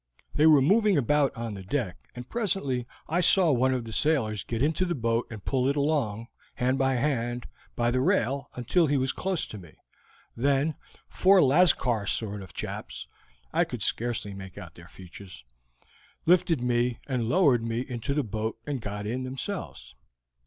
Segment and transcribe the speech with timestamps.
[0.33, 4.43] They were moving about on the deck, and presently I saw one of the sailors
[4.43, 8.87] get into the boat and pull it along, hand over hand, by the rail, until
[8.87, 9.75] he was close to me.
[10.35, 10.73] Then
[11.07, 13.07] four Lascar sort of chaps
[13.53, 15.43] I could scarcely make out their features
[16.25, 19.93] lifted me and lowered me into the boat and got in themselves.